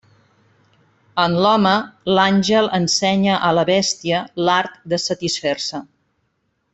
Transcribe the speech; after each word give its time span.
En 1.23 1.35
l'home, 1.45 1.73
l'àngel 2.19 2.71
ensenya 2.79 3.35
a 3.49 3.53
la 3.61 3.65
bèstia 3.73 4.23
l'art 4.49 4.79
de 4.95 5.01
satisfer-se. 5.09 5.83